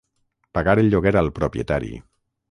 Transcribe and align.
Pagar 0.57 0.73
el 0.83 0.89
lloguer 0.93 1.13
al 1.21 1.29
propietari. 1.35 1.91